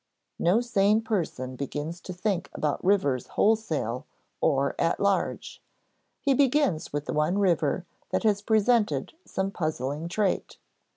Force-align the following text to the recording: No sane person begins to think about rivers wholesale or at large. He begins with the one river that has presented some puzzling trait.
No 0.39 0.61
sane 0.61 1.03
person 1.03 1.55
begins 1.55 2.01
to 2.01 2.11
think 2.11 2.49
about 2.55 2.83
rivers 2.83 3.27
wholesale 3.37 4.07
or 4.41 4.73
at 4.79 4.99
large. 4.99 5.61
He 6.19 6.33
begins 6.33 6.91
with 6.91 7.05
the 7.05 7.13
one 7.13 7.37
river 7.37 7.85
that 8.09 8.23
has 8.23 8.41
presented 8.41 9.13
some 9.25 9.51
puzzling 9.51 10.07
trait. 10.09 10.57